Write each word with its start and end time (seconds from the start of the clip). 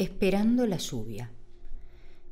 Esperando 0.00 0.64
la 0.68 0.76
lluvia. 0.76 1.32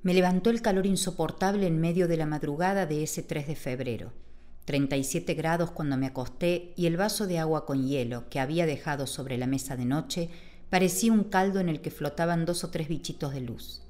Me 0.04 0.14
levantó 0.14 0.50
el 0.50 0.62
calor 0.62 0.86
insoportable 0.86 1.66
en 1.66 1.80
medio 1.80 2.06
de 2.06 2.16
la 2.16 2.24
madrugada 2.24 2.86
de 2.86 3.02
ese 3.02 3.24
3 3.24 3.48
de 3.48 3.56
febrero. 3.56 4.12
37 4.66 5.34
grados 5.34 5.72
cuando 5.72 5.96
me 5.96 6.06
acosté 6.06 6.72
y 6.76 6.86
el 6.86 6.96
vaso 6.96 7.26
de 7.26 7.40
agua 7.40 7.66
con 7.66 7.84
hielo 7.84 8.28
que 8.30 8.38
había 8.38 8.66
dejado 8.66 9.08
sobre 9.08 9.36
la 9.36 9.48
mesa 9.48 9.74
de 9.74 9.84
noche 9.84 10.30
parecía 10.70 11.12
un 11.12 11.24
caldo 11.24 11.58
en 11.58 11.68
el 11.68 11.80
que 11.80 11.90
flotaban 11.90 12.46
dos 12.46 12.62
o 12.62 12.70
tres 12.70 12.86
bichitos 12.86 13.34
de 13.34 13.40
luz. 13.40 13.82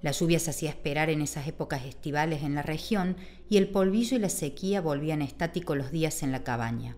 La 0.00 0.12
lluvia 0.12 0.38
se 0.38 0.50
hacía 0.50 0.70
esperar 0.70 1.10
en 1.10 1.22
esas 1.22 1.48
épocas 1.48 1.84
estivales 1.84 2.44
en 2.44 2.54
la 2.54 2.62
región 2.62 3.16
y 3.48 3.56
el 3.56 3.68
polvillo 3.68 4.16
y 4.16 4.20
la 4.20 4.28
sequía 4.28 4.80
volvían 4.80 5.22
estáticos 5.22 5.76
los 5.76 5.90
días 5.90 6.22
en 6.22 6.30
la 6.30 6.44
cabaña. 6.44 6.96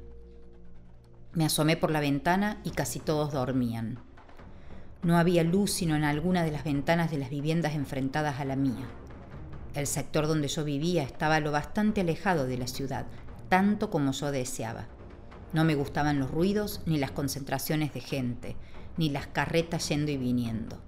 Me 1.32 1.46
asomé 1.46 1.78
por 1.78 1.90
la 1.90 2.00
ventana 2.00 2.60
y 2.62 2.72
casi 2.72 3.00
todos 3.00 3.32
dormían. 3.32 4.11
No 5.02 5.18
había 5.18 5.42
luz 5.42 5.72
sino 5.72 5.96
en 5.96 6.04
alguna 6.04 6.44
de 6.44 6.52
las 6.52 6.62
ventanas 6.62 7.10
de 7.10 7.18
las 7.18 7.28
viviendas 7.28 7.74
enfrentadas 7.74 8.38
a 8.38 8.44
la 8.44 8.54
mía. 8.54 8.86
El 9.74 9.86
sector 9.86 10.28
donde 10.28 10.48
yo 10.48 10.64
vivía 10.64 11.02
estaba 11.02 11.40
lo 11.40 11.50
bastante 11.50 12.02
alejado 12.02 12.46
de 12.46 12.58
la 12.58 12.68
ciudad, 12.68 13.06
tanto 13.48 13.90
como 13.90 14.12
yo 14.12 14.30
deseaba. 14.30 14.86
No 15.52 15.64
me 15.64 15.74
gustaban 15.74 16.20
los 16.20 16.30
ruidos, 16.30 16.82
ni 16.86 16.98
las 16.98 17.10
concentraciones 17.10 17.92
de 17.92 18.00
gente, 18.00 18.56
ni 18.96 19.10
las 19.10 19.26
carretas 19.26 19.88
yendo 19.88 20.10
y 20.12 20.16
viniendo, 20.16 20.80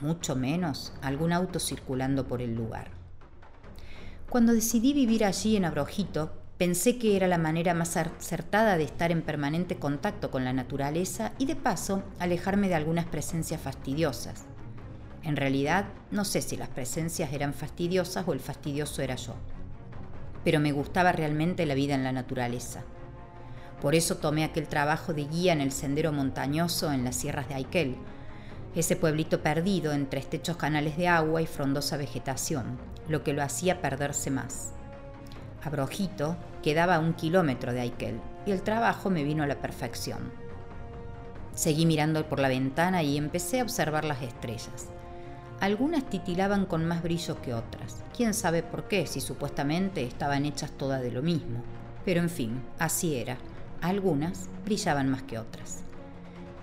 mucho 0.00 0.34
menos 0.34 0.92
algún 1.00 1.32
auto 1.32 1.60
circulando 1.60 2.26
por 2.26 2.42
el 2.42 2.54
lugar. 2.54 2.90
Cuando 4.28 4.52
decidí 4.52 4.92
vivir 4.92 5.24
allí 5.24 5.56
en 5.56 5.64
Abrojito, 5.64 6.39
Pensé 6.60 6.98
que 6.98 7.16
era 7.16 7.26
la 7.26 7.38
manera 7.38 7.72
más 7.72 7.96
acertada 7.96 8.76
de 8.76 8.84
estar 8.84 9.10
en 9.10 9.22
permanente 9.22 9.76
contacto 9.76 10.30
con 10.30 10.44
la 10.44 10.52
naturaleza 10.52 11.32
y 11.38 11.46
de 11.46 11.56
paso 11.56 12.02
alejarme 12.18 12.68
de 12.68 12.74
algunas 12.74 13.06
presencias 13.06 13.62
fastidiosas. 13.62 14.44
En 15.22 15.36
realidad, 15.36 15.86
no 16.10 16.26
sé 16.26 16.42
si 16.42 16.58
las 16.58 16.68
presencias 16.68 17.32
eran 17.32 17.54
fastidiosas 17.54 18.28
o 18.28 18.34
el 18.34 18.40
fastidioso 18.40 19.00
era 19.00 19.16
yo. 19.16 19.36
Pero 20.44 20.60
me 20.60 20.72
gustaba 20.72 21.12
realmente 21.12 21.64
la 21.64 21.72
vida 21.72 21.94
en 21.94 22.04
la 22.04 22.12
naturaleza. 22.12 22.82
Por 23.80 23.94
eso 23.94 24.18
tomé 24.18 24.44
aquel 24.44 24.68
trabajo 24.68 25.14
de 25.14 25.24
guía 25.24 25.54
en 25.54 25.62
el 25.62 25.72
sendero 25.72 26.12
montañoso 26.12 26.92
en 26.92 27.04
las 27.04 27.16
sierras 27.16 27.48
de 27.48 27.54
Aikel, 27.54 27.96
ese 28.74 28.96
pueblito 28.96 29.40
perdido 29.40 29.94
entre 29.94 30.20
estrechos 30.20 30.58
canales 30.58 30.98
de 30.98 31.08
agua 31.08 31.40
y 31.40 31.46
frondosa 31.46 31.96
vegetación, 31.96 32.78
lo 33.08 33.24
que 33.24 33.32
lo 33.32 33.42
hacía 33.42 33.80
perderse 33.80 34.30
más. 34.30 34.74
Abrojito 35.62 36.36
quedaba 36.62 36.96
a 36.96 37.00
un 37.00 37.12
kilómetro 37.12 37.72
de 37.72 37.80
Aikel 37.80 38.20
y 38.46 38.52
el 38.52 38.62
trabajo 38.62 39.10
me 39.10 39.24
vino 39.24 39.42
a 39.42 39.46
la 39.46 39.60
perfección. 39.60 40.32
Seguí 41.54 41.84
mirando 41.84 42.26
por 42.28 42.38
la 42.38 42.48
ventana 42.48 43.02
y 43.02 43.18
empecé 43.18 43.60
a 43.60 43.62
observar 43.62 44.04
las 44.04 44.22
estrellas. 44.22 44.88
Algunas 45.60 46.08
titilaban 46.08 46.64
con 46.64 46.86
más 46.86 47.02
brillo 47.02 47.42
que 47.42 47.52
otras. 47.52 48.02
Quién 48.16 48.32
sabe 48.32 48.62
por 48.62 48.88
qué, 48.88 49.06
si 49.06 49.20
supuestamente 49.20 50.04
estaban 50.04 50.46
hechas 50.46 50.70
todas 50.70 51.02
de 51.02 51.10
lo 51.10 51.20
mismo. 51.20 51.62
Pero 52.04 52.20
en 52.20 52.30
fin, 52.30 52.62
así 52.78 53.16
era. 53.16 53.36
Algunas 53.82 54.48
brillaban 54.64 55.10
más 55.10 55.22
que 55.22 55.38
otras. 55.38 55.82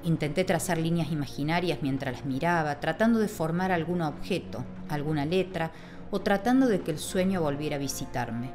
Intenté 0.04 0.44
trazar 0.46 0.80
líneas 0.80 1.12
imaginarias 1.12 1.80
mientras 1.84 2.16
las 2.16 2.26
miraba, 2.26 2.80
tratando 2.80 3.20
de 3.20 3.28
formar 3.28 3.72
algún 3.72 4.02
objeto, 4.02 4.64
alguna 4.90 5.26
letra, 5.26 5.72
o 6.10 6.22
tratando 6.22 6.68
de 6.68 6.82
que 6.82 6.92
el 6.92 6.98
sueño 6.98 7.42
volviera 7.42 7.76
a 7.76 7.80
visitarme. 7.80 8.50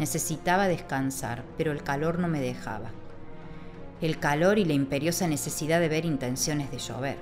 Necesitaba 0.00 0.66
descansar, 0.66 1.44
pero 1.58 1.72
el 1.72 1.82
calor 1.82 2.18
no 2.18 2.26
me 2.26 2.40
dejaba. 2.40 2.90
El 4.00 4.18
calor 4.18 4.58
y 4.58 4.64
la 4.64 4.72
imperiosa 4.72 5.28
necesidad 5.28 5.78
de 5.78 5.90
ver 5.90 6.06
intenciones 6.06 6.70
de 6.70 6.78
llover. 6.78 7.18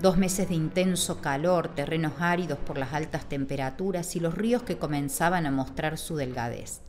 Dos 0.00 0.16
meses 0.16 0.48
de 0.48 0.54
intenso 0.54 1.20
calor, 1.20 1.68
terrenos 1.68 2.14
áridos 2.18 2.58
por 2.60 2.78
las 2.78 2.94
altas 2.94 3.28
temperaturas 3.28 4.16
y 4.16 4.20
los 4.20 4.34
ríos 4.34 4.62
que 4.62 4.78
comenzaban 4.78 5.44
a 5.44 5.50
mostrar 5.50 5.98
su 5.98 6.16
delgadez. 6.16 6.80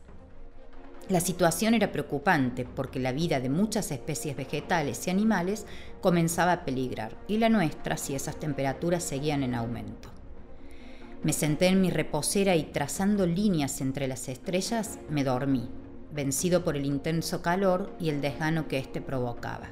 La 1.10 1.20
situación 1.20 1.74
era 1.74 1.92
preocupante 1.92 2.64
porque 2.64 2.98
la 2.98 3.12
vida 3.12 3.40
de 3.40 3.50
muchas 3.50 3.92
especies 3.92 4.36
vegetales 4.36 5.06
y 5.06 5.10
animales 5.10 5.66
comenzaba 6.00 6.52
a 6.52 6.64
peligrar 6.64 7.14
y 7.28 7.36
la 7.36 7.50
nuestra 7.50 7.98
si 7.98 8.14
esas 8.14 8.40
temperaturas 8.40 9.04
seguían 9.04 9.42
en 9.42 9.54
aumento. 9.54 10.15
Me 11.26 11.32
senté 11.32 11.66
en 11.66 11.80
mi 11.80 11.90
reposera 11.90 12.54
y 12.54 12.62
trazando 12.62 13.26
líneas 13.26 13.80
entre 13.80 14.06
las 14.06 14.28
estrellas 14.28 15.00
me 15.10 15.24
dormí, 15.24 15.68
vencido 16.12 16.62
por 16.62 16.76
el 16.76 16.86
intenso 16.86 17.42
calor 17.42 17.92
y 17.98 18.10
el 18.10 18.20
desgano 18.20 18.68
que 18.68 18.78
éste 18.78 19.00
provocaba. 19.00 19.70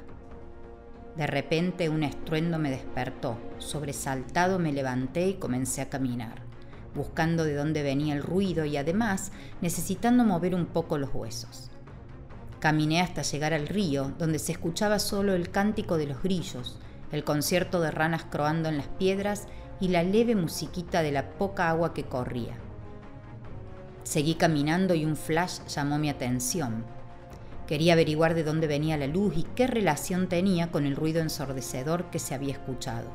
De 1.15 1.25
repente 1.25 1.87
un 1.87 2.03
estruendo 2.03 2.59
me 2.59 2.71
despertó, 2.71 3.37
sobresaltado 3.57 4.59
me 4.59 4.73
levanté 4.73 5.29
y 5.29 5.35
comencé 5.35 5.79
a 5.79 5.87
caminar, 5.87 6.41
buscando 6.93 7.45
de 7.45 7.55
dónde 7.55 7.83
venía 7.83 8.15
el 8.15 8.21
ruido 8.21 8.65
y 8.65 8.75
además 8.75 9.31
necesitando 9.61 10.25
mover 10.25 10.55
un 10.55 10.65
poco 10.65 10.97
los 10.97 11.13
huesos. 11.13 11.71
Caminé 12.59 12.99
hasta 12.99 13.21
llegar 13.21 13.53
al 13.53 13.69
río, 13.69 14.11
donde 14.19 14.39
se 14.39 14.51
escuchaba 14.51 14.99
solo 14.99 15.33
el 15.33 15.51
cántico 15.51 15.95
de 15.95 16.07
los 16.07 16.21
grillos, 16.21 16.81
el 17.13 17.23
concierto 17.23 17.79
de 17.79 17.91
ranas 17.91 18.25
croando 18.25 18.67
en 18.67 18.75
las 18.75 18.89
piedras 18.89 19.47
y 19.79 19.89
la 19.89 20.03
leve 20.03 20.35
musiquita 20.35 21.01
de 21.01 21.11
la 21.11 21.31
poca 21.31 21.69
agua 21.69 21.93
que 21.93 22.03
corría. 22.03 22.55
Seguí 24.03 24.35
caminando 24.35 24.93
y 24.93 25.03
un 25.03 25.15
flash 25.15 25.65
llamó 25.67 25.97
mi 25.97 26.09
atención. 26.09 26.85
Quería 27.67 27.93
averiguar 27.93 28.35
de 28.35 28.43
dónde 28.43 28.67
venía 28.67 28.97
la 28.97 29.07
luz 29.07 29.35
y 29.35 29.43
qué 29.55 29.65
relación 29.65 30.27
tenía 30.29 30.71
con 30.71 30.85
el 30.85 30.95
ruido 30.95 31.21
ensordecedor 31.21 32.05
que 32.11 32.19
se 32.19 32.35
había 32.35 32.53
escuchado. 32.53 33.07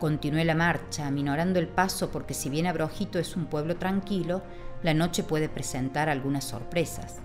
Continué 0.00 0.44
la 0.44 0.54
marcha, 0.54 1.10
minorando 1.10 1.58
el 1.58 1.68
paso 1.68 2.10
porque 2.10 2.34
si 2.34 2.50
bien 2.50 2.66
Abrojito 2.66 3.18
es 3.18 3.36
un 3.36 3.46
pueblo 3.46 3.76
tranquilo, 3.76 4.42
la 4.82 4.94
noche 4.94 5.22
puede 5.22 5.48
presentar 5.48 6.08
algunas 6.08 6.44
sorpresas. 6.44 7.16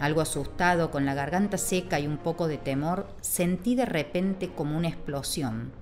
Algo 0.00 0.20
asustado, 0.20 0.90
con 0.90 1.04
la 1.04 1.14
garganta 1.14 1.58
seca 1.58 2.00
y 2.00 2.06
un 2.06 2.18
poco 2.18 2.48
de 2.48 2.56
temor, 2.56 3.08
sentí 3.20 3.74
de 3.74 3.84
repente 3.84 4.48
como 4.48 4.76
una 4.76 4.88
explosión, 4.88 5.72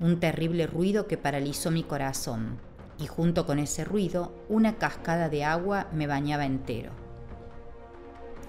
un 0.00 0.20
terrible 0.20 0.66
ruido 0.66 1.06
que 1.06 1.16
paralizó 1.16 1.70
mi 1.70 1.82
corazón, 1.82 2.58
y 2.98 3.06
junto 3.06 3.46
con 3.46 3.58
ese 3.58 3.84
ruido 3.84 4.32
una 4.48 4.76
cascada 4.76 5.28
de 5.28 5.44
agua 5.44 5.88
me 5.92 6.06
bañaba 6.06 6.46
entero. 6.46 6.92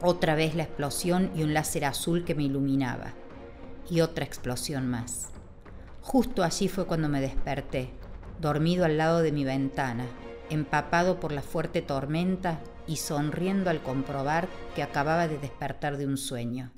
Otra 0.02 0.36
vez 0.36 0.56
la 0.56 0.64
explosión 0.64 1.32
y 1.36 1.44
un 1.44 1.54
láser 1.54 1.86
azul 1.86 2.26
que 2.26 2.36
me 2.36 2.44
iluminaba, 2.44 3.14
y 3.90 4.02
otra 4.02 4.26
explosión 4.26 4.88
más. 4.90 5.30
Justo 6.02 6.44
allí 6.44 6.68
fue 6.68 6.86
cuando 6.86 7.10
me 7.10 7.22
desperté, 7.22 7.92
dormido 8.40 8.86
al 8.86 8.98
lado 8.98 9.22
de 9.22 9.32
mi 9.32 9.44
ventana, 9.44 10.06
empapado 10.50 11.20
por 11.20 11.32
la 11.32 11.42
fuerte 11.42 11.82
tormenta 11.82 12.60
y 12.88 12.98
sonriendo 12.98 13.70
al 13.70 13.82
comprobar 13.82 14.48
que 14.76 14.84
acababa 14.84 15.28
de 15.28 15.40
despertar 15.40 15.98
de 15.98 16.06
un 16.06 16.18
sueño, 16.18 16.72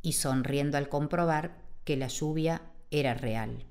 y 0.00 0.12
sonriendo 0.12 0.78
al 0.78 0.88
comprobar 0.88 1.58
que 1.84 1.96
la 1.96 2.06
lluvia 2.06 2.62
era 2.90 3.14
real. 3.14 3.66